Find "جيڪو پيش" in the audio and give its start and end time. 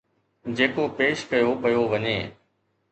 0.59-1.17